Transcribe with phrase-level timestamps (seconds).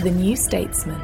[0.00, 1.00] The New Statesman.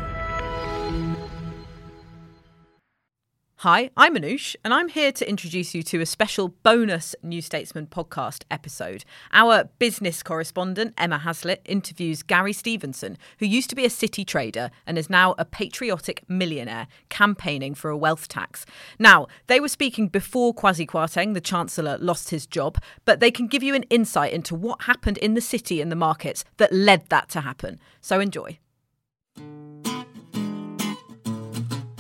[3.59, 7.87] Hi, I'm Anoosh, and I'm here to introduce you to a special bonus New Statesman
[7.87, 9.05] podcast episode.
[9.33, 14.71] Our business correspondent, Emma Haslett, interviews Gary Stevenson, who used to be a city trader
[14.87, 18.67] and is now a patriotic millionaire campaigning for a wealth tax.
[18.99, 23.47] Now, they were speaking before Kwasi Kwarteng, the Chancellor, lost his job, but they can
[23.47, 27.09] give you an insight into what happened in the city and the markets that led
[27.09, 27.79] that to happen.
[28.01, 28.59] So enjoy.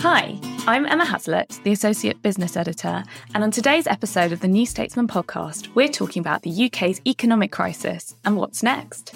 [0.02, 4.64] Hi, I'm Emma Haslett, the Associate Business Editor, and on today's episode of the New
[4.64, 9.14] Statesman podcast, we're talking about the UK's economic crisis and what's next.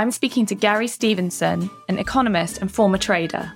[0.00, 3.52] I'm speaking to Gary Stevenson, an economist and former trader.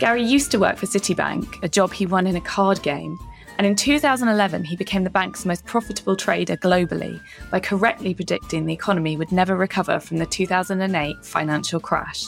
[0.00, 3.16] Gary used to work for Citibank, a job he won in a card game,
[3.58, 7.20] and in 2011 he became the bank's most profitable trader globally
[7.52, 12.24] by correctly predicting the economy would never recover from the 2008 financial crash.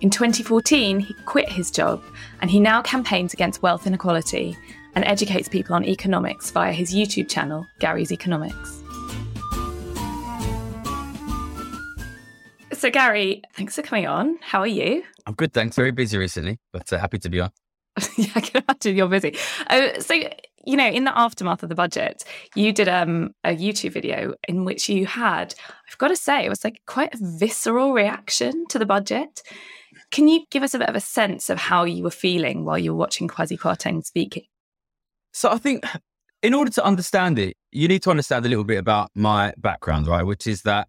[0.00, 2.02] In 2014, he quit his job
[2.40, 4.56] and he now campaigns against wealth inequality
[4.94, 8.82] and educates people on economics via his YouTube channel, Gary's Economics.
[12.72, 14.38] So, Gary, thanks for coming on.
[14.40, 15.02] How are you?
[15.26, 15.76] I'm good, thanks.
[15.76, 17.50] Very busy recently, but uh, happy to be on.
[18.16, 19.36] yeah, I can imagine you're busy.
[19.66, 20.14] Uh, so,
[20.64, 22.24] you know, in the aftermath of the budget,
[22.54, 25.54] you did um, a YouTube video in which you had,
[25.90, 29.42] I've got to say, it was like quite a visceral reaction to the budget.
[30.10, 32.78] Can you give us a bit of a sense of how you were feeling while
[32.78, 34.44] you were watching Kwasi Kwarteng speaking?
[35.32, 35.84] So I think
[36.42, 40.08] in order to understand it, you need to understand a little bit about my background,
[40.08, 40.24] right?
[40.24, 40.88] Which is that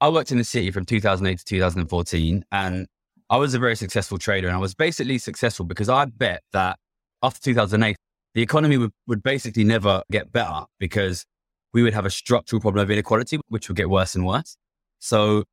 [0.00, 2.86] I worked in the city from 2008 to 2014 and
[3.30, 6.78] I was a very successful trader and I was basically successful because I bet that
[7.22, 7.96] after 2008,
[8.34, 11.24] the economy would, would basically never get better because
[11.72, 14.56] we would have a structural problem of inequality, which would get worse and worse.
[14.98, 15.44] So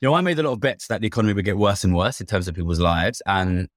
[0.00, 1.94] you know, I made a lot of bets that the economy would get worse and
[1.94, 3.22] worse in terms of people's lives.
[3.26, 3.68] And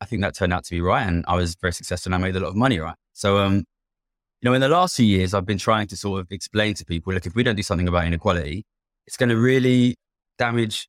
[0.00, 1.06] I think that turned out to be right.
[1.06, 2.96] And I was very successful and I made a lot of money, right?
[3.12, 3.64] So, um,
[4.40, 6.84] you know, in the last few years, I've been trying to sort of explain to
[6.84, 8.64] people, look, if we don't do something about inequality,
[9.06, 9.96] it's going to really
[10.38, 10.88] damage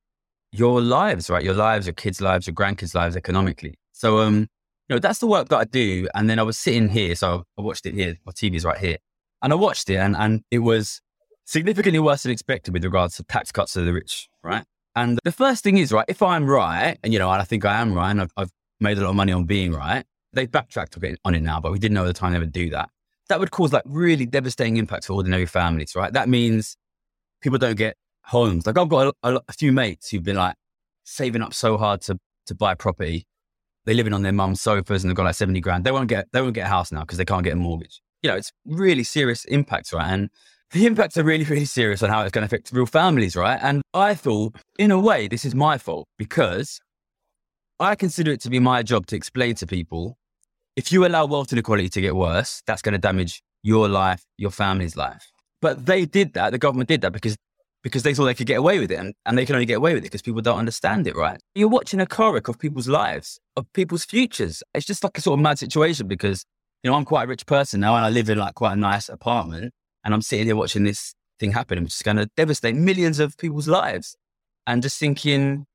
[0.52, 1.44] your lives, right?
[1.44, 3.76] Your lives, your kids' lives, your grandkids' lives economically.
[3.92, 4.48] So, um,
[4.88, 6.08] you know, that's the work that I do.
[6.14, 7.16] And then I was sitting here.
[7.16, 8.16] So I watched it here.
[8.26, 8.98] My TV is right here.
[9.42, 11.02] And I watched it and, and it was
[11.46, 14.64] significantly worse than expected with regards to tax cuts to the rich, right?
[14.96, 17.82] And the first thing is, right, if I'm right, and you know, I think I
[17.82, 20.98] am right, and I've, I've made a lot of money on being right, they've backtracked
[21.26, 22.90] on it now, but we didn't know at the time they would do that.
[23.30, 26.14] That would cause like really devastating impacts for ordinary families, right?
[26.14, 26.78] That means
[27.42, 28.68] people don't get homes.
[28.68, 30.56] Like I've got a, a few mates who've been like
[31.06, 33.26] saving up so hard to, to buy property.
[33.86, 35.84] They're living on their mum's sofas and they've got like 70 grand.
[35.84, 38.02] They won't get, they won't get a house now because they can't get a mortgage.
[38.22, 40.08] You know, it's really serious impacts, right?
[40.08, 40.30] And
[40.76, 43.58] the impacts are really, really serious on how it's going to affect real families, right?
[43.62, 46.82] And I thought, in a way, this is my fault because
[47.80, 50.18] I consider it to be my job to explain to people
[50.76, 54.52] if you allow wealth inequality to get worse, that's going to damage your life, your
[54.52, 55.32] family's life.
[55.62, 57.38] But they did that, the government did that because
[57.82, 59.78] because they thought they could get away with it and, and they can only get
[59.78, 61.40] away with it because people don't understand it, right?
[61.54, 64.62] You're watching a wreck of people's lives, of people's futures.
[64.74, 66.44] It's just like a sort of mad situation because,
[66.84, 68.76] you know, I'm quite a rich person now and I live in like quite a
[68.76, 69.72] nice apartment
[70.06, 73.38] and I'm sitting here watching this thing happen, which is going to devastate millions of
[73.38, 74.16] people's lives.
[74.68, 75.66] And just thinking,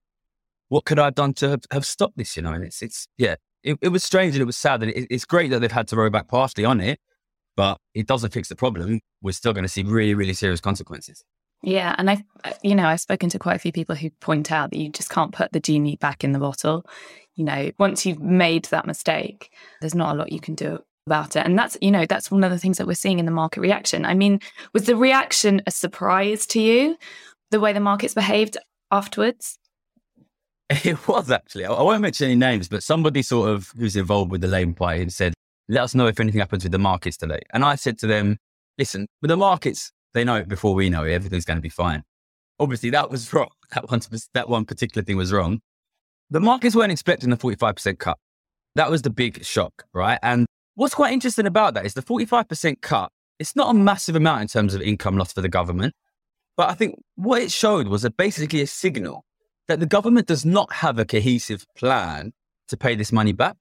[0.69, 2.37] what could I have done to have, have stopped this?
[2.37, 4.83] You know, and it's, it's, yeah, it, it was strange and it was sad.
[4.83, 6.99] And it, it's great that they've had to row back partially on it,
[7.57, 9.01] but it doesn't fix the problem.
[9.21, 11.23] We're still going to see really, really serious consequences.
[11.63, 12.25] Yeah, and I,
[12.63, 15.11] you know, I've spoken to quite a few people who point out that you just
[15.11, 16.87] can't put the genie back in the bottle.
[17.35, 21.37] You know, once you've made that mistake, there's not a lot you can do about
[21.37, 21.45] it.
[21.45, 23.61] And that's, you know, that's one of the things that we're seeing in the market
[23.61, 24.05] reaction.
[24.05, 24.41] I mean,
[24.73, 26.97] was the reaction a surprise to you,
[27.51, 28.57] the way the markets behaved?
[28.91, 29.59] afterwards?
[30.85, 31.65] It was actually.
[31.65, 35.09] I won't mention any names, but somebody sort of who's involved with the Labour Party
[35.09, 35.35] said,
[35.69, 37.41] let us know if anything happens with the markets today.
[37.53, 38.37] And I said to them,
[38.79, 41.13] listen, with the markets, they know it before we know it.
[41.13, 42.05] Everything's going to be fine.
[42.61, 43.49] Obviously, that was wrong.
[43.73, 44.01] That one,
[44.35, 45.59] that one particular thing was wrong.
[46.31, 48.17] The markets weren't expecting the 45% cut.
[48.77, 50.21] That was the big shock, right?
[50.23, 54.43] And what's quite interesting about that is the 45% cut, it's not a massive amount
[54.43, 55.95] in terms of income loss for the government.
[56.57, 59.25] But I think what it showed was a, basically a signal
[59.69, 62.33] that the government does not have a cohesive plan
[62.69, 63.57] to pay this money back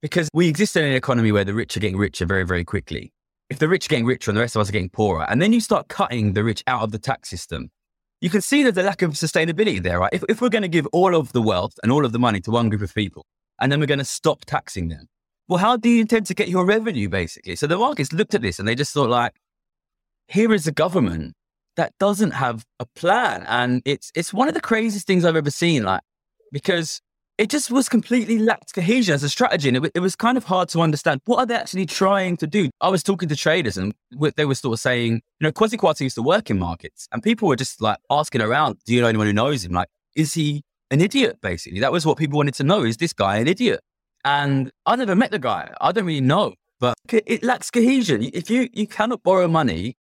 [0.00, 3.12] because we exist in an economy where the rich are getting richer very, very quickly.
[3.48, 5.40] If the rich are getting richer and the rest of us are getting poorer, and
[5.40, 7.70] then you start cutting the rich out of the tax system,
[8.20, 10.10] you can see there's a lack of sustainability there, right?
[10.12, 12.40] If, if we're going to give all of the wealth and all of the money
[12.40, 13.24] to one group of people,
[13.60, 15.06] and then we're going to stop taxing them,
[15.48, 17.56] well, how do you intend to get your revenue, basically?
[17.56, 19.34] So the markets looked at this and they just thought, like,
[20.28, 21.34] here is a government
[21.76, 23.44] that doesn't have a plan.
[23.48, 26.02] And it's it's one of the craziest things I've ever seen, like,
[26.52, 27.00] because
[27.38, 29.68] it just was completely lacked cohesion as a strategy.
[29.68, 32.46] And it, it was kind of hard to understand what are they actually trying to
[32.46, 32.70] do.
[32.80, 33.94] I was talking to traders and
[34.36, 37.22] they were sort of saying, you know, Kwasi Kwarteng used to work in markets and
[37.22, 39.72] people were just like asking around, do you know anyone who knows him?
[39.72, 41.80] Like, is he an idiot, basically?
[41.80, 42.84] That was what people wanted to know.
[42.84, 43.80] Is this guy an idiot?
[44.24, 45.72] And I never met the guy.
[45.80, 48.30] I don't really know, but it lacks cohesion.
[48.32, 49.96] If you, you cannot borrow money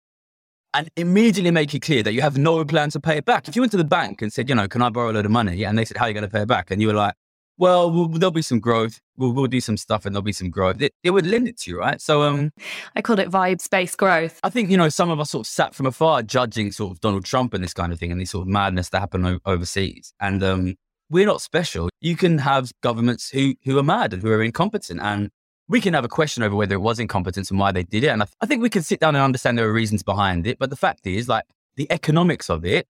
[0.73, 3.47] and immediately make it clear that you have no plan to pay it back.
[3.47, 5.25] If you went to the bank and said, you know, can I borrow a load
[5.25, 5.65] of money?
[5.65, 6.71] And they said, how are you going to pay it back?
[6.71, 7.13] And you were like,
[7.57, 8.99] well, we'll there'll be some growth.
[9.17, 10.81] We'll, we'll, do some stuff and there'll be some growth.
[10.81, 12.01] It, it would lend it to you, right?
[12.01, 12.51] So, um,
[12.95, 14.39] I called it vibes based growth.
[14.41, 17.01] I think, you know, some of us sort of sat from afar judging sort of
[17.01, 19.39] Donald Trump and this kind of thing and this sort of madness that happened o-
[19.45, 20.13] overseas.
[20.19, 20.75] And, um,
[21.11, 21.89] we're not special.
[21.99, 25.01] You can have governments who, who are mad and who are incompetent.
[25.01, 25.29] And
[25.67, 28.07] we can have a question over whether it was incompetence and why they did it.
[28.07, 30.47] And I, th- I think we can sit down and understand there are reasons behind
[30.47, 30.57] it.
[30.57, 31.43] But the fact is, like,
[31.75, 32.87] the economics of it,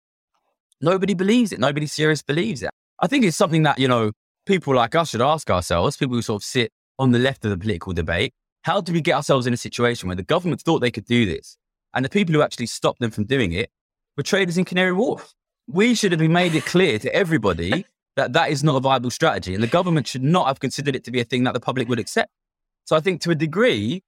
[0.81, 1.61] nobody believes it.
[1.61, 2.71] Nobody serious believes it.
[3.01, 4.11] I think it's something that, you know,
[4.47, 7.53] people like us should ask ourselves, people who sort of sit on the left of
[7.53, 8.33] the political debate,
[8.63, 11.25] how do we get ourselves in a situation where the government thought they could do
[11.25, 11.57] this?
[11.95, 13.71] And the people who actually stopped them from doing it
[14.17, 15.35] were traders in Canary Wharf.
[15.69, 17.87] We should have made it clear to everybody
[18.19, 19.55] that that is not a viable strategy.
[19.55, 21.89] And the government should not have considered it to be a thing that the public
[21.89, 22.31] would accept.
[22.85, 24.03] So I think to a degree,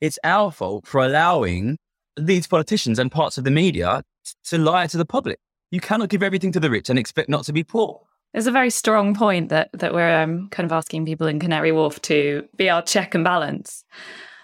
[0.00, 1.78] it's our fault for allowing
[2.16, 4.02] these politicians and parts of the media
[4.44, 5.38] to lie to the public.
[5.70, 8.00] You cannot give everything to the rich and expect not to be poor.
[8.32, 11.72] There's a very strong point that that we're um, kind of asking people in Canary
[11.72, 13.84] Wharf to be our check and balance.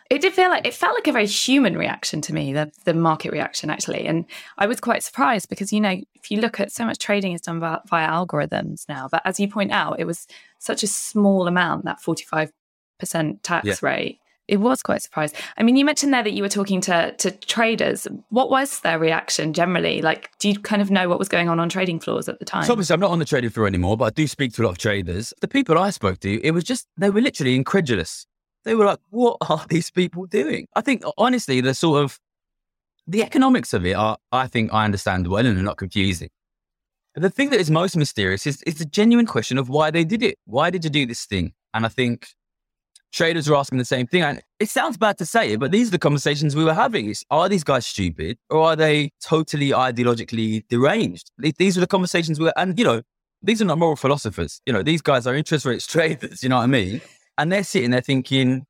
[0.09, 2.95] It did feel like it felt like a very human reaction to me, the the
[2.95, 4.25] market reaction actually, and
[4.59, 7.41] I was quite surprised because you know if you look at so much trading is
[7.41, 10.27] done via, via algorithms now, but as you point out, it was
[10.59, 12.53] such a small amount that forty five
[12.99, 13.75] percent tax yeah.
[13.83, 14.21] rate.
[14.49, 15.35] It was quite surprised.
[15.59, 18.07] I mean, you mentioned there that you were talking to to traders.
[18.31, 20.03] What was their reaction generally?
[20.03, 22.45] Like, do you kind of know what was going on on trading floors at the
[22.45, 22.63] time?
[22.63, 24.65] So obviously, I'm not on the trading floor anymore, but I do speak to a
[24.65, 25.35] lot of traders.
[25.41, 28.25] The people I spoke to, it was just they were literally incredulous.
[28.67, 32.21] They were like, "What are these people doing?" I think honestly, the sort of
[33.07, 36.29] the economics of it are, I think, I understand well and are not confusing.
[37.15, 40.23] The thing that is most mysterious is, is the genuine question of why they did
[40.23, 40.37] it.
[40.45, 41.55] Why did you do this thing?
[41.73, 42.27] And I think
[43.13, 44.23] traders are asking the same thing.
[44.23, 47.09] And it sounds bad to say it, but these are the conversations we were having.
[47.09, 51.31] Is are these guys stupid or are they totally ideologically deranged?
[51.39, 53.03] These are the conversations we were, and you know,
[53.43, 54.61] these are not moral philosophers.
[54.67, 57.01] You know, these guys are interest rates traders, you know what I mean?
[57.39, 58.65] And they're sitting there thinking,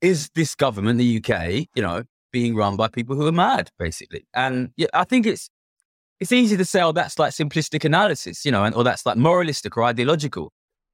[0.00, 4.26] is this government, the UK, you know, being run by people who are mad, basically?
[4.34, 5.48] And yeah, I think it's
[6.20, 9.16] it's easy to say, oh, that's like simplistic analysis, you know, and, or that's like
[9.16, 10.52] moralistic or ideological.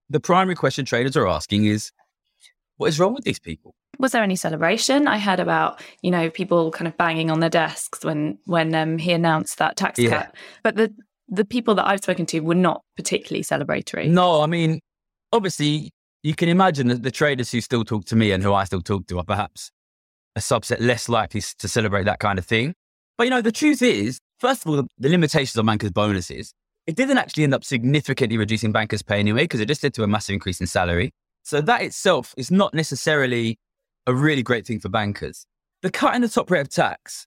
[0.08, 1.92] The primary question traders are asking is,
[2.78, 3.74] what is wrong with these people?
[3.98, 5.06] Was there any celebration?
[5.06, 8.96] I heard about you know people kind of banging on their desks when when um,
[8.96, 10.10] he announced that tax yeah.
[10.10, 10.94] cut, but the
[11.28, 14.08] the people that I've spoken to were not particularly celebratory.
[14.08, 14.80] No, I mean,
[15.32, 18.64] obviously, you can imagine that the traders who still talk to me and who I
[18.64, 19.70] still talk to are perhaps
[20.36, 22.74] a subset less likely to celebrate that kind of thing.
[23.16, 26.52] But you know, the truth is, first of all, the, limitations on bankers' bonuses,
[26.86, 30.02] it didn't actually end up significantly reducing bankers' pay anyway, because it just led to
[30.02, 31.12] a massive increase in salary.
[31.42, 33.58] So that itself is not necessarily
[34.06, 35.46] a really great thing for bankers.
[35.82, 37.26] The cut in the top rate of tax,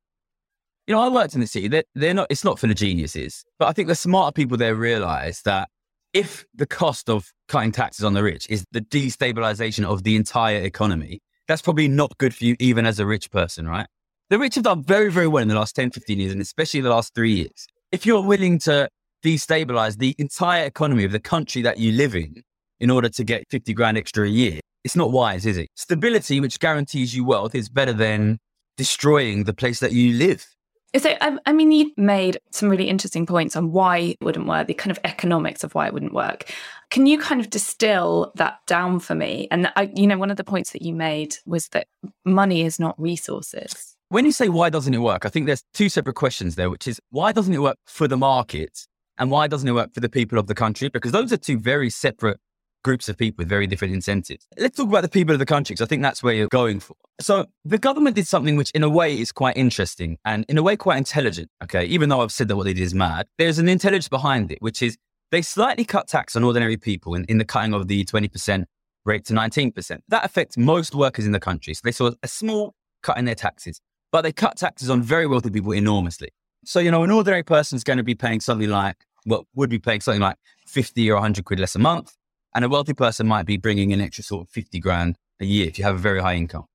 [0.87, 1.67] you know, I worked in the city.
[1.67, 2.27] They're, they're not.
[2.29, 5.69] It's not for the geniuses, but I think the smarter people there realize that
[6.13, 10.61] if the cost of cutting taxes on the rich is the destabilization of the entire
[10.61, 13.87] economy, that's probably not good for you, even as a rich person, right?
[14.29, 16.81] The rich have done very, very well in the last 10, 15 years, and especially
[16.81, 17.67] the last three years.
[17.91, 18.89] If you're willing to
[19.23, 22.43] destabilize the entire economy of the country that you live in,
[22.79, 24.59] in order to get 50 grand extra a year.
[24.83, 25.69] It's not wise, is it?
[25.75, 28.39] Stability, which guarantees you wealth, is better than
[28.75, 30.45] destroying the place that you live.
[30.95, 34.67] So, I, I, mean, you made some really interesting points on why it wouldn't work,
[34.67, 36.51] the kind of economics of why it wouldn't work.
[36.91, 39.47] Can you kind of distill that down for me?
[39.49, 41.87] And, I, you know, one of the points that you made was that
[42.25, 43.95] money is not resources.
[44.09, 46.87] When you say why doesn't it work, I think there's two separate questions there, which
[46.87, 48.85] is why doesn't it work for the market
[49.17, 50.89] and why doesn't it work for the people of the country?
[50.89, 52.39] Because those are two very separate
[52.83, 54.47] groups of people with very different incentives.
[54.57, 56.79] Let's talk about the people of the country because I think that's where you're going
[56.79, 56.95] for.
[57.21, 60.63] So the government did something which in a way is quite interesting and in a
[60.63, 61.49] way quite intelligent.
[61.63, 61.85] Okay.
[61.85, 64.61] Even though I've said that what they did is mad, there's an intelligence behind it,
[64.61, 64.97] which is
[65.31, 68.65] they slightly cut tax on ordinary people in, in the cutting of the 20%
[69.05, 69.99] rate to 19%.
[70.09, 71.73] That affects most workers in the country.
[71.73, 75.27] So they saw a small cut in their taxes, but they cut taxes on very
[75.27, 76.29] wealthy people enormously.
[76.65, 79.69] So, you know, an ordinary person is going to be paying something like, well, would
[79.69, 80.37] be paying something like
[80.67, 82.15] 50 or 100 quid less a month.
[82.55, 85.67] And a wealthy person might be bringing an extra sort of 50 grand a year
[85.67, 86.65] if you have a very high income.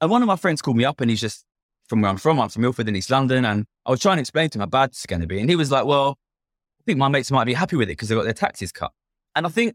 [0.00, 1.44] And one of my friends called me up and he's just
[1.88, 2.40] from where I'm from.
[2.40, 3.44] I'm from Ilford in East London.
[3.44, 5.40] And I was trying to explain to him how bad it's going to be.
[5.40, 6.18] And he was like, well,
[6.80, 8.92] I think my mates might be happy with it because they got their taxes cut.
[9.34, 9.74] And I think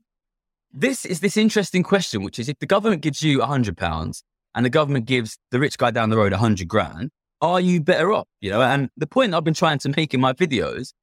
[0.73, 4.23] this is this interesting question, which is if the government gives you hundred pounds
[4.55, 7.09] and the government gives the rich guy down the road hundred grand,
[7.41, 8.27] are you better off?
[8.39, 10.93] You know, and the point I've been trying to make in my videos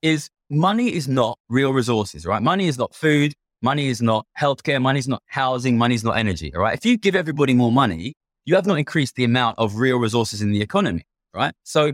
[0.00, 2.42] is money is not real resources, right?
[2.42, 3.34] Money is not food.
[3.60, 4.80] Money is not healthcare.
[4.80, 5.76] Money is not housing.
[5.76, 6.54] Money is not energy.
[6.54, 6.76] All right.
[6.76, 10.42] If you give everybody more money, you have not increased the amount of real resources
[10.42, 11.04] in the economy.
[11.34, 11.52] Right.
[11.64, 11.92] So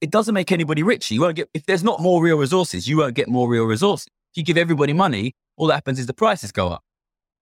[0.00, 1.14] it doesn't make anybody richer.
[1.14, 4.08] You won't get, if there's not more real resources, you won't get more real resources.
[4.32, 6.82] If you give everybody money, all that happens is the prices go up.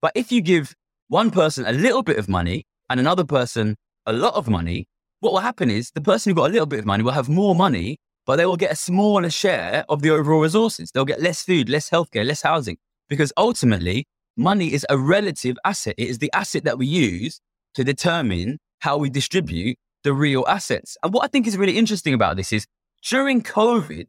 [0.01, 0.73] But if you give
[1.09, 4.87] one person a little bit of money and another person a lot of money,
[5.19, 7.29] what will happen is the person who got a little bit of money will have
[7.29, 10.91] more money, but they will get a smaller share of the overall resources.
[10.91, 12.77] They'll get less food, less healthcare, less housing
[13.11, 15.95] because ultimately money is a relative asset.
[15.97, 17.41] It is the asset that we use
[17.73, 20.95] to determine how we distribute the real assets.
[21.03, 22.65] And what I think is really interesting about this is
[23.03, 24.05] during COVID,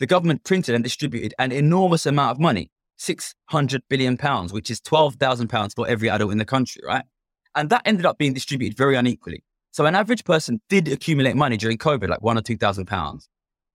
[0.00, 4.80] the government printed and distributed an enormous amount of money, 600 billion pounds, which is
[4.80, 7.04] 12,000 pounds for every adult in the country, right?
[7.54, 9.44] And that ended up being distributed very unequally.
[9.70, 13.28] So an average person did accumulate money during COVID, like one or 2,000 pounds.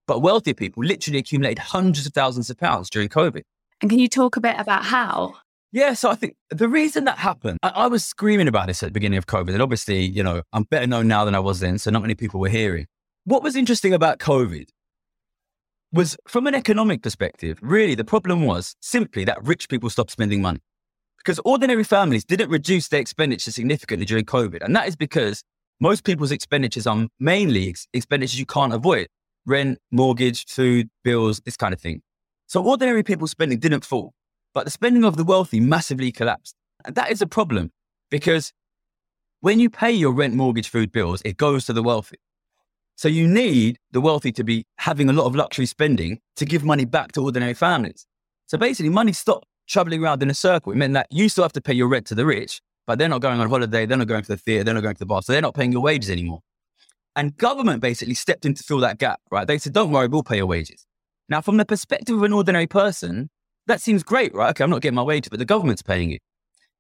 [0.06, 3.44] But wealthy people literally accumulated hundreds of thousands of pounds during COVID.
[3.82, 5.36] And can you talk a bit about how?
[5.72, 8.88] Yeah, so I think the reason that happened, I, I, was screaming about this at
[8.88, 9.50] the beginning of COVID.
[9.50, 11.78] And obviously, you know, I'm better known now than I was then.
[11.80, 12.88] So not many people were hearing.
[13.26, 14.70] What was interesting about COVID
[15.92, 20.42] was from an economic perspective, really the problem was simply that rich people stopped spending
[20.42, 20.60] money
[21.18, 24.64] because ordinary families didn't reduce their expenditure significantly during COVID.
[24.64, 25.44] And that is because
[25.80, 29.08] most people's expenditures are mainly ex- expenditures you can't avoid
[29.46, 32.02] rent, mortgage, food, bills, this kind of thing.
[32.48, 34.14] So ordinary people's spending didn't fall,
[34.54, 36.56] but the spending of the wealthy massively collapsed.
[36.86, 37.72] And that is a problem
[38.10, 38.54] because
[39.42, 42.18] when you pay your rent, mortgage, food bills, it goes to the wealthy.
[42.96, 46.64] So you need the wealthy to be having a lot of luxury spending to give
[46.64, 48.06] money back to ordinary families.
[48.48, 50.72] So basically, money stopped traveling around in a circle.
[50.72, 53.10] It meant that you still have to pay your rent to the rich, but they're
[53.10, 55.06] not going on holiday, they're not going to the theatre, they're not going to the
[55.06, 56.42] bar, so they're not paying your wages anymore.
[57.16, 59.48] And government basically stepped in to fill that gap, right?
[59.48, 60.86] They said, don't worry, we'll pay your wages.
[61.28, 63.30] Now, from the perspective of an ordinary person,
[63.68, 64.50] that seems great, right?
[64.50, 66.22] Okay, I'm not getting my wages, but the government's paying it.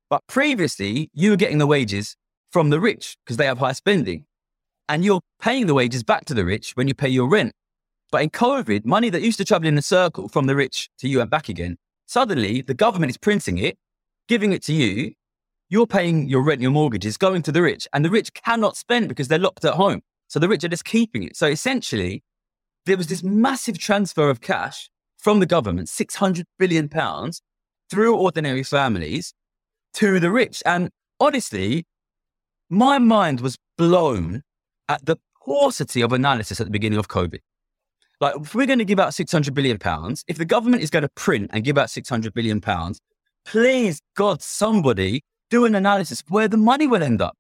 [0.10, 2.16] But previously, you were getting the wages
[2.52, 4.25] from the rich because they have high spending.
[4.88, 7.54] And you're paying the wages back to the rich when you pay your rent.
[8.12, 11.08] But in COVID, money that used to travel in a circle from the rich to
[11.08, 13.78] you and back again, suddenly the government is printing it,
[14.28, 15.14] giving it to you.
[15.70, 19.10] You're paying your rent, your mortgages, going to the rich, and the rich cannot spend
[19.10, 20.02] because they're locked at home.
[20.28, 21.36] So the rich are just keeping it.
[21.36, 22.24] So essentially,
[22.86, 27.42] there was this massive transfer of cash from the government, 600 billion pounds
[27.89, 29.34] through ordinary families
[29.94, 30.62] to the rich.
[30.65, 30.89] And
[31.20, 31.86] honestly,
[32.70, 34.44] my mind was blown
[34.88, 37.39] at the paucity of analysis at the beginning of COVID.
[38.22, 41.04] Like, if we're going to give out 600 billion pounds, if the government is going
[41.04, 43.00] to print and give out 600 billion pounds,
[43.46, 47.36] please, God, somebody do an analysis where the money will end up.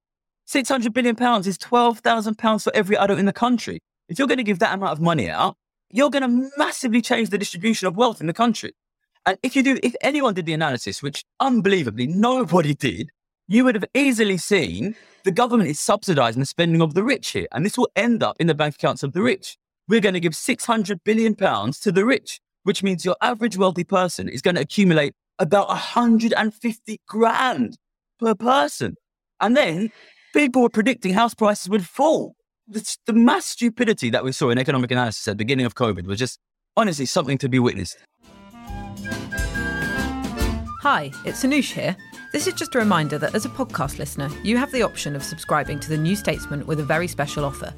[0.45, 3.79] 600 billion pounds is 12,000 pounds for every adult in the country.
[4.07, 5.55] If you're going to give that amount of money out,
[5.91, 8.73] you're going to massively change the distribution of wealth in the country.
[9.25, 13.09] And if you do, if anyone did the analysis, which unbelievably nobody did,
[13.47, 17.47] you would have easily seen the government is subsidizing the spending of the rich here.
[17.51, 19.57] And this will end up in the bank accounts of the rich.
[19.87, 23.83] We're going to give 600 billion pounds to the rich, which means your average wealthy
[23.83, 27.77] person is going to accumulate about 150 grand
[28.19, 28.95] per person.
[29.41, 29.91] And then
[30.33, 32.35] people were predicting house prices would fall
[32.67, 36.07] the, the mass stupidity that we saw in economic analysis at the beginning of COVID
[36.07, 36.39] was just
[36.75, 37.97] honestly something to be witnessed.
[40.81, 41.95] Hi, it's Anoosh here.
[42.31, 45.23] This is just a reminder that as a podcast listener, you have the option of
[45.23, 47.73] subscribing to The New Statesman with a very special offer.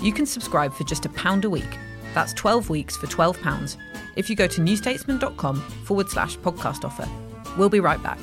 [0.00, 1.78] you can subscribe for just a pound a week.
[2.14, 3.76] That's 12 weeks for £12
[4.16, 7.08] if you go to newstatesman.com forward slash podcast offer.
[7.56, 8.18] We'll be right back.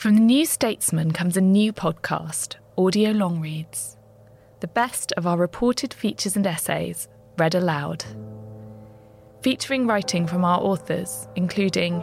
[0.00, 3.98] From the New Statesman comes a new podcast, Audio Long Reads.
[4.60, 8.02] The best of our reported features and essays read aloud.
[9.42, 12.02] Featuring writing from our authors, including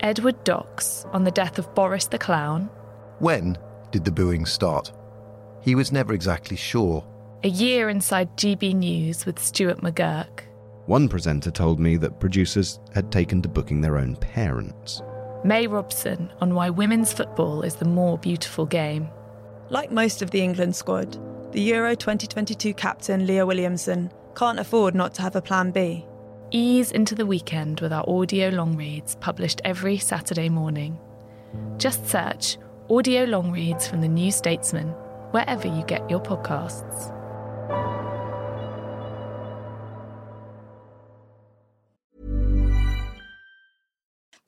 [0.00, 2.70] Edward Docx on the death of Boris the Clown.
[3.18, 3.58] When
[3.90, 4.90] did the booing start?
[5.60, 7.06] He was never exactly sure.
[7.44, 10.44] A year inside GB News with Stuart McGurk.
[10.86, 15.02] One presenter told me that producers had taken to booking their own parents.
[15.42, 19.08] May Robson on why women's football is the more beautiful game.
[19.70, 21.18] Like most of the England squad,
[21.52, 26.04] the Euro 2022 captain Leah Williamson can't afford not to have a plan B.
[26.50, 30.98] Ease into the weekend with our audio long reads published every Saturday morning.
[31.78, 32.58] Just search
[32.90, 34.88] Audio Long Reads from the New Statesman
[35.30, 37.16] wherever you get your podcasts.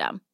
[0.00, 0.29] This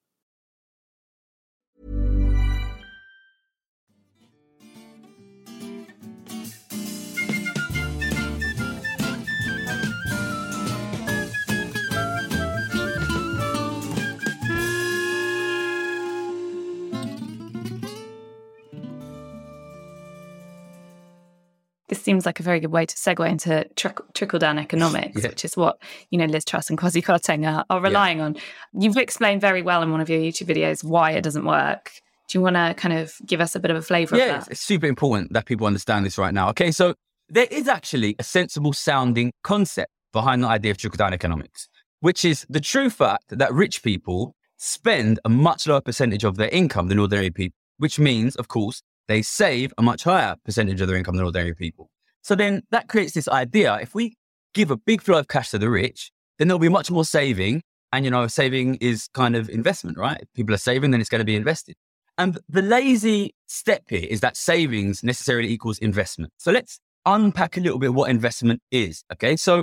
[22.06, 25.28] seems like a very good way to segue into trick- trickle down economics, Yeah.
[25.30, 25.74] which is what
[26.10, 28.36] you know Liz Truss and Kwasi Kwarteng are, are relying on.
[28.72, 31.90] You've explained very well in one of your YouTube videos why it doesn't work.
[32.28, 34.44] Do you want to kind of give us a bit of a flavour Yeah, of
[34.44, 34.52] that?
[34.52, 36.48] it's super important that people understand this right now.
[36.50, 36.94] Okay, so
[37.28, 41.68] there is actually a sensible sounding concept behind the idea of trickle down economics,
[42.00, 46.48] which is the true fact that rich people spend a much lower percentage of their
[46.50, 50.88] income than ordinary people, which means, of course, they save a much higher percentage of
[50.88, 51.88] their income than ordinary people.
[52.26, 54.16] So then that creates this idea if we
[54.52, 57.62] give a big flow of cash to the rich, then there'll be much more saving.
[57.92, 60.18] And, you know, saving is kind of investment, right?
[60.20, 61.76] If people are saving, then it's going to be invested.
[62.18, 66.32] And the lazy step here is that savings necessarily equals investment.
[66.38, 69.04] So let's unpack a little bit what investment is.
[69.12, 69.36] Okay.
[69.36, 69.62] So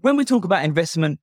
[0.00, 1.20] when we talk about investment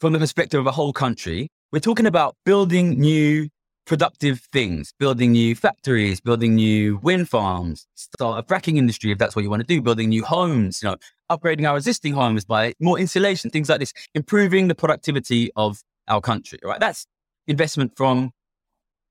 [0.00, 3.48] from the perspective of a whole country, we're talking about building new
[3.86, 9.36] productive things, building new factories, building new wind farms, start a fracking industry if that's
[9.36, 10.96] what you want to do, building new homes, you know,
[11.30, 16.20] upgrading our existing homes by more insulation, things like this, improving the productivity of our
[16.20, 16.80] country, right?
[16.80, 17.06] That's
[17.46, 18.32] investment from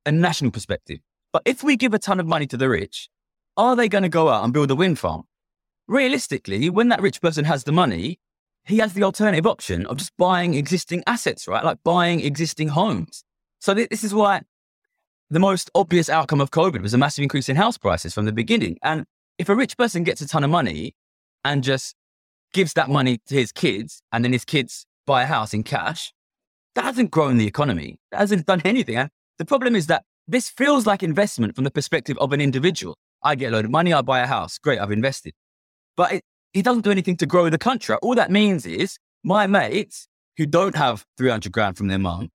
[0.05, 0.99] a national perspective.
[1.31, 3.09] But if we give a ton of money to the rich,
[3.57, 5.23] are they going to go out and build a wind farm?
[5.87, 8.19] Realistically, when that rich person has the money,
[8.65, 11.63] he has the alternative option of just buying existing assets, right?
[11.63, 13.23] Like buying existing homes.
[13.59, 14.41] So th- this is why
[15.29, 18.31] the most obvious outcome of COVID was a massive increase in house prices from the
[18.31, 18.77] beginning.
[18.83, 19.05] And
[19.37, 20.93] if a rich person gets a ton of money
[21.43, 21.95] and just
[22.53, 26.13] gives that money to his kids and then his kids buy a house in cash,
[26.75, 27.97] that hasn't grown the economy.
[28.11, 28.97] That hasn't done anything.
[28.97, 29.09] And
[29.39, 32.95] the problem is that this feels like investment from the perspective of an individual.
[33.23, 34.57] I get a load of money, I buy a house.
[34.57, 35.33] Great, I've invested.
[35.97, 37.95] But it, it doesn't do anything to grow the country.
[38.01, 40.07] All that means is my mates
[40.37, 42.29] who don't have 300 grand from their mum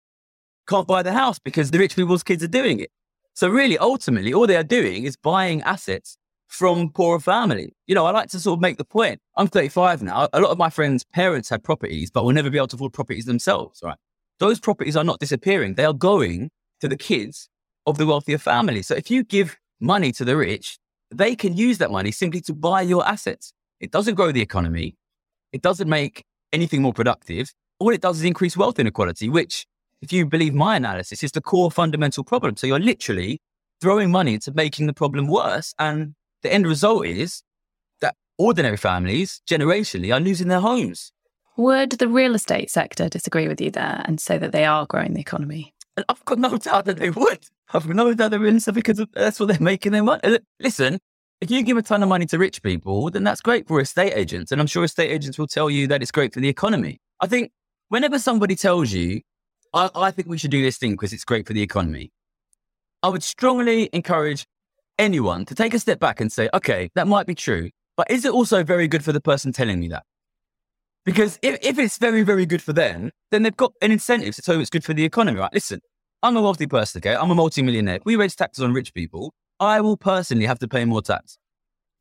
[0.71, 2.91] can't buy the house because the rich people's kids are doing it.
[3.35, 7.73] So really, ultimately, all they are doing is buying assets from poorer families.
[7.87, 9.21] You know, I like to sort of make the point.
[9.37, 10.29] I'm 35 now.
[10.33, 12.93] A lot of my friends' parents had properties, but will never be able to afford
[12.93, 13.97] properties themselves, right?
[14.39, 15.75] Those properties are not disappearing.
[15.75, 17.49] They are going to the kids
[17.87, 18.83] of the wealthier family.
[18.83, 20.79] So if you give money to the rich,
[21.11, 23.53] they can use that money simply to buy your assets.
[23.81, 24.97] It doesn't grow the economy.
[25.53, 27.53] It doesn't make anything more productive.
[27.79, 29.67] All it does is increase wealth inequality, which,
[30.03, 32.57] if you believe my analysis, is the core fundamental problem.
[32.57, 33.41] So you're literally
[33.81, 35.75] throwing money into making the problem worse.
[35.79, 37.43] And the end result is
[38.01, 41.13] that ordinary families, generationally, are losing their homes.
[41.57, 45.15] Would the real estate sector disagree with you there and say that they are growing
[45.15, 45.75] the economy?
[45.97, 47.47] And I've got no doubt that they would.
[47.73, 50.39] I've got no doubt they would because that's what they're making their money.
[50.59, 50.99] Listen,
[51.41, 54.13] if you give a ton of money to rich people, then that's great for estate
[54.15, 54.53] agents.
[54.53, 57.01] And I'm sure estate agents will tell you that it's great for the economy.
[57.21, 57.51] I think
[57.89, 59.21] whenever somebody tells you,
[59.73, 62.13] I, I think we should do this thing because it's great for the economy,
[63.03, 64.47] I would strongly encourage
[64.99, 68.25] anyone to take a step back and say, okay, that might be true, but is
[68.25, 70.05] it also very good for the person telling me that?
[71.05, 74.43] Because if, if it's very, very good for them, then they've got an incentive to
[74.43, 75.53] tell you oh, it's good for the economy, right?
[75.53, 75.81] Listen,
[76.23, 77.17] I'm a wealthy person, okay?
[77.17, 78.01] I'm a multimillionaire.
[78.05, 81.39] We raise taxes on rich people, I will personally have to pay more tax.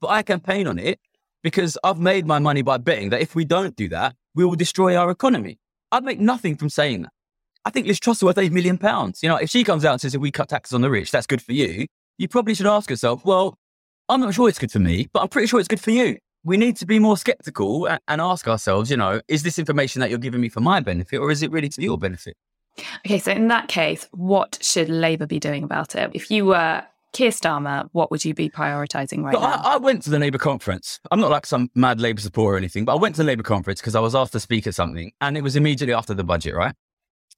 [0.01, 0.99] But I campaign on it
[1.43, 4.55] because I've made my money by betting that if we don't do that, we will
[4.55, 5.59] destroy our economy.
[5.91, 7.11] I'd make nothing from saying that.
[7.65, 9.21] I think Liz Truss is worth eight million pounds.
[9.21, 11.11] You know, if she comes out and says if we cut taxes on the rich,
[11.11, 13.57] that's good for you, you probably should ask yourself, well,
[14.07, 16.17] I'm not sure it's good for me, but I'm pretty sure it's good for you.
[16.43, 19.99] We need to be more skeptical and, and ask ourselves, you know, is this information
[19.99, 22.35] that you're giving me for my benefit or is it really to your benefit?
[23.05, 26.11] Okay, so in that case, what should Labour be doing about it?
[26.13, 29.39] If you were Keir Starmer, what would you be prioritising right now?
[29.39, 30.99] I, I, went to the Labour conference.
[31.11, 33.43] I'm not like some mad Labour supporter or anything, but I went to the Labour
[33.43, 36.23] conference because I was asked to speak at something, and it was immediately after the
[36.23, 36.73] budget, right?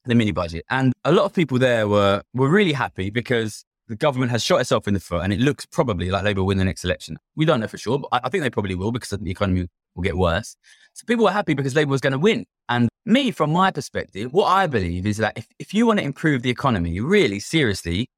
[0.04, 3.96] The mini budget, and a lot of people there were were really happy because the
[3.96, 6.58] government has shot itself in the foot, and it looks probably like Labour will win
[6.58, 7.18] the next election.
[7.36, 9.68] We don't know for sure, but I, I think they probably will because the economy
[9.94, 10.56] will get worse.
[10.94, 12.46] So people were happy because Labour was going to win.
[12.68, 16.04] And me, from my perspective, what I believe is that if, if you want to
[16.04, 18.08] improve the economy, really seriously,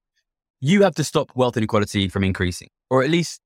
[0.61, 3.41] you have to stop wealth inequality from increasing, or at least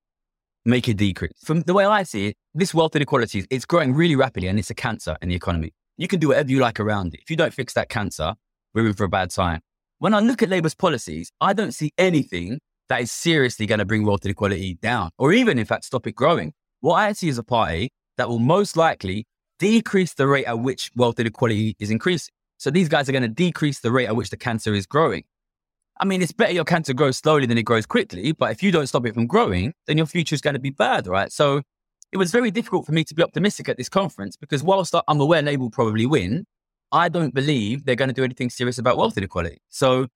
[0.64, 1.32] make it decrease.
[1.42, 4.70] From the way I see it, this wealth inequality is growing really rapidly and it's
[4.70, 5.72] a cancer in the economy.
[5.98, 7.20] You can do whatever you like around it.
[7.20, 8.34] If you don't fix that cancer,
[8.72, 9.60] we're in for a bad time.
[9.98, 13.84] When I look at Labour's policies, I don't see anything that is seriously going to
[13.84, 16.52] bring wealth inequality down, or even, in fact, stop it growing.
[16.80, 19.26] What I see is a party that will most likely
[19.58, 22.32] decrease the rate at which wealth inequality is increasing.
[22.58, 25.24] So these guys are going to decrease the rate at which the cancer is growing.
[26.00, 28.70] I mean, it's better your cancer grows slowly than it grows quickly, but if you
[28.70, 31.32] don't stop it from growing, then your future is going to be bad, right?
[31.32, 31.62] So
[32.12, 35.20] it was very difficult for me to be optimistic at this conference because whilst I'm
[35.20, 36.46] aware Labour will probably win,
[36.90, 39.58] I don't believe they're going to do anything serious about wealth inequality.
[39.68, 40.06] So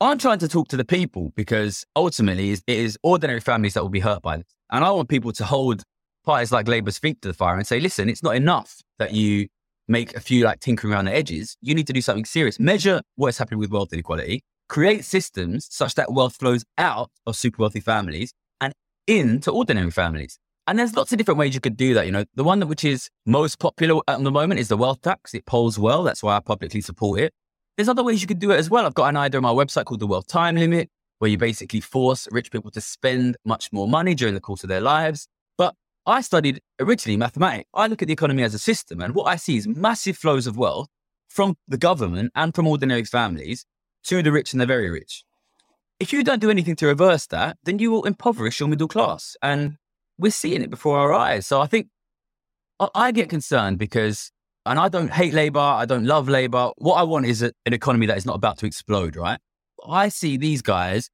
[0.00, 3.90] I'm trying to talk to the people because ultimately it is ordinary families that will
[3.90, 4.46] be hurt by this.
[4.70, 5.82] And I want people to hold
[6.24, 9.46] parties like Labour's feet to the fire and say, listen, it's not enough that you
[9.88, 11.56] make a few like tinkering around the edges.
[11.60, 12.58] You need to do something serious.
[12.58, 17.36] Measure what is happening with wealth inequality create systems such that wealth flows out of
[17.36, 18.72] super wealthy families and
[19.06, 20.38] into ordinary families.
[20.66, 22.06] And there's lots of different ways you could do that.
[22.06, 25.00] You know, the one that which is most popular at the moment is the wealth
[25.00, 25.32] tax.
[25.32, 26.02] It polls well.
[26.02, 27.32] That's why I publicly support it.
[27.76, 28.84] There's other ways you could do it as well.
[28.86, 31.80] I've got an idea on my website called the wealth time limit, where you basically
[31.80, 35.28] force rich people to spend much more money during the course of their lives.
[35.56, 35.74] But
[36.04, 37.68] I studied originally mathematics.
[37.72, 40.46] I look at the economy as a system, and what I see is massive flows
[40.46, 40.88] of wealth
[41.28, 43.66] from the government and from ordinary families
[44.04, 45.24] to the rich and the very rich.
[46.00, 49.36] If you don't do anything to reverse that, then you will impoverish your middle class.
[49.42, 49.76] And
[50.18, 51.46] we're seeing it before our eyes.
[51.46, 51.88] So I think
[52.94, 54.30] I get concerned because,
[54.64, 56.70] and I don't hate Labour, I don't love Labour.
[56.76, 59.38] What I want is an economy that is not about to explode, right?
[59.88, 61.10] I see these guys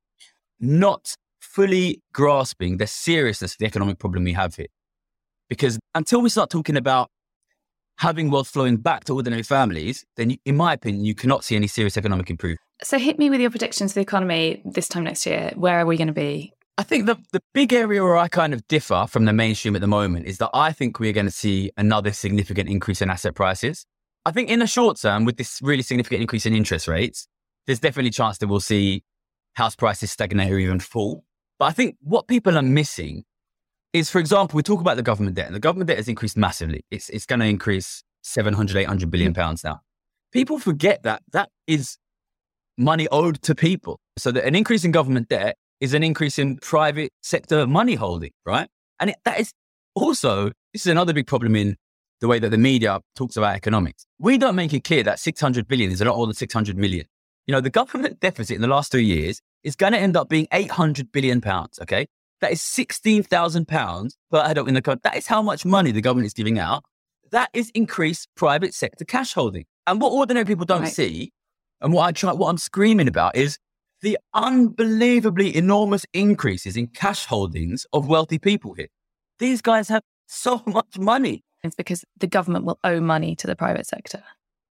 [0.61, 4.69] not fully grasping the seriousness of the economic problem we have here.
[5.49, 7.11] Because until we start talking about
[7.99, 11.67] having wealth flowing back to ordinary families, then in my opinion, you cannot see any
[11.67, 12.61] serious economic improvement.
[12.83, 15.53] So hit me with your predictions for the economy this time next year.
[15.55, 16.55] Where are we going to be?
[16.79, 19.83] I think the, the big area where I kind of differ from the mainstream at
[19.83, 23.35] the moment is that I think we're going to see another significant increase in asset
[23.35, 23.85] prices.
[24.25, 27.27] I think in the short term, with this really significant increase in interest rates,
[27.67, 29.03] there's definitely a chance that we'll see
[29.55, 31.25] house prices stagnate or even fall.
[31.59, 33.25] But I think what people are missing
[33.93, 36.39] is, for example, we talk about the government debt, and the government debt has increased
[36.39, 36.85] massively.
[36.91, 39.81] It's, it's going to increase 700, 800 billion pounds now.
[40.33, 41.99] People forget that that is
[42.79, 44.01] money owed to people.
[44.17, 48.31] So that an increase in government debt is an increase in private sector money holding,
[48.47, 48.69] right?
[49.01, 49.53] And it, that is
[49.97, 51.77] also, this is another big problem in
[52.21, 54.07] the way that the media talks about economics.
[54.21, 57.07] We don't make it clear that 600 billion is a lot more than 600 million.
[57.49, 60.29] You know, the government deficit in the last three years is going to end up
[60.29, 61.81] being 800 billion pounds.
[61.83, 62.07] Okay.
[62.41, 65.01] That is 16,000 pounds per adult in the country.
[65.03, 66.85] That is how much money the government is giving out.
[67.33, 69.65] That is increased private sector cash holding.
[69.89, 70.93] And what ordinary people don't right.
[70.93, 71.33] see
[71.81, 73.59] and what I try, what I'm screaming about is
[74.03, 78.89] the unbelievably enormous increases in cash holdings of wealthy people here.
[79.39, 81.45] These guys have so much money.
[81.63, 84.23] It's because the government will owe money to the private sector.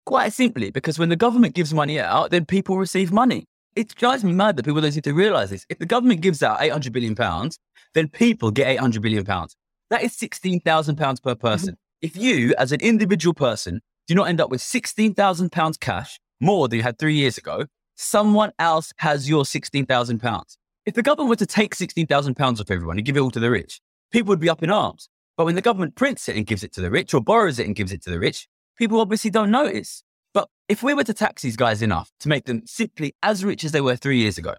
[0.06, 3.44] Quite simply, because when the government gives money out, then people receive money.
[3.76, 5.66] It drives me mad that people don't seem to realize this.
[5.68, 7.58] If the government gives out 800 billion pounds,
[7.92, 9.54] then people get 800 billion pounds.
[9.90, 11.74] That is 16,000 pounds per person.
[11.74, 12.06] Mm-hmm.
[12.06, 16.68] If you, as an individual person, do not end up with 16,000 pounds cash more
[16.68, 17.66] than you had three years ago,
[17.98, 20.56] someone else has your £16,000.
[20.86, 23.50] If the government were to take £16,000 off everyone and give it all to the
[23.50, 23.80] rich,
[24.12, 25.08] people would be up in arms.
[25.36, 27.66] But when the government prints it and gives it to the rich or borrows it
[27.66, 30.04] and gives it to the rich, people obviously don't notice.
[30.32, 33.64] But if we were to tax these guys enough to make them simply as rich
[33.64, 34.54] as they were three years ago,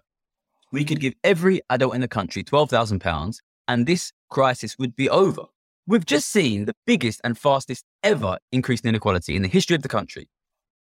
[0.70, 5.44] we could give every adult in the country £12,000 and this crisis would be over.
[5.86, 9.82] We've just seen the biggest and fastest ever increase in inequality in the history of
[9.82, 10.28] the country,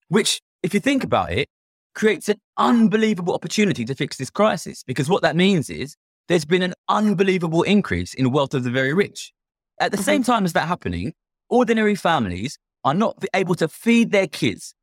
[0.08, 1.48] which, if you think about it,
[1.96, 4.84] creates an unbelievable opportunity to fix this crisis.
[4.86, 5.96] Because what that means is
[6.28, 9.32] there's been an unbelievable increase in wealth of the very rich.
[9.80, 10.04] At the mm-hmm.
[10.04, 11.14] same time as that happening,
[11.48, 14.74] ordinary families are not able to feed their kids.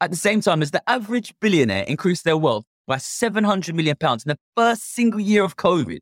[0.00, 4.24] At the same time as the average billionaire increased their wealth by 700 million pounds
[4.24, 5.98] in the first single year of COVID.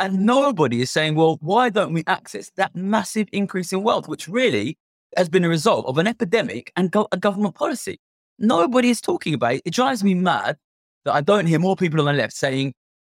[0.00, 4.28] And nobody is saying, well, why don't we access that massive increase in wealth, which
[4.28, 4.76] really
[5.16, 7.98] has been a result of an epidemic and go- a government policy?
[8.38, 9.62] Nobody is talking about it.
[9.64, 10.56] It drives me mad
[11.04, 12.74] that I don't hear more people on the left saying,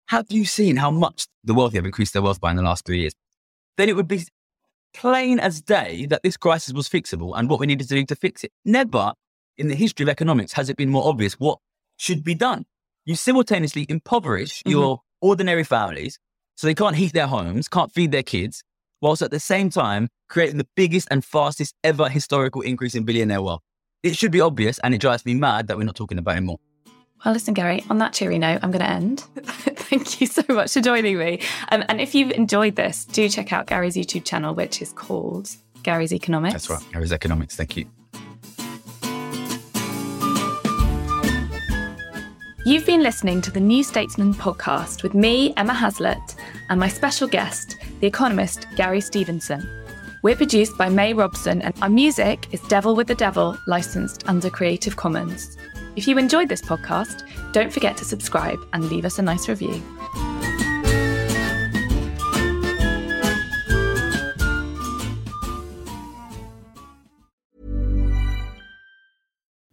[0.08, 2.86] have you seen how much the wealthy have increased their wealth by in the last
[2.86, 3.14] three years?
[3.78, 4.26] Then it would be
[4.94, 8.16] plain as day that this crisis was fixable and what we needed to do to
[8.16, 8.52] fix it.
[8.64, 9.14] Never
[9.58, 11.60] in the history of economics has it been more obvious what
[11.98, 12.66] should be done.
[13.06, 14.72] You simultaneously impoverish mm-hmm.
[14.72, 16.20] your ordinary families
[16.56, 18.64] so they can't heat their homes, can't feed their kids,
[19.02, 23.42] whilst at the same time creating the biggest and fastest ever historical increase in billionaire
[23.42, 23.62] wealth.
[24.06, 26.42] It should be obvious, and it drives me mad that we're not talking about it
[26.42, 26.60] more.
[27.26, 29.22] Well, listen, Gary, on that cheery note, I'm going to end.
[29.42, 31.42] Thank you so much for joining me.
[31.72, 35.50] Um, and if you've enjoyed this, do check out Gary's YouTube channel, which is called
[35.82, 36.54] Gary's Economics.
[36.54, 37.56] That's right, Gary's Economics.
[37.56, 37.88] Thank you.
[42.64, 46.36] You've been listening to the New Statesman podcast with me, Emma Haslett,
[46.70, 49.85] and my special guest, the economist Gary Stevenson.
[50.26, 54.50] We're produced by Mae Robson, and our music is Devil with the Devil, licensed under
[54.50, 55.56] Creative Commons.
[55.96, 59.84] If you enjoyed this podcast, don't forget to subscribe and leave us a nice review.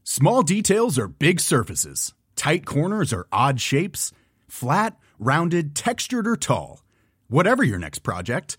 [0.04, 4.12] Small details are big surfaces, tight corners are odd shapes,
[4.48, 6.82] flat, rounded, textured, or tall.
[7.28, 8.58] Whatever your next project,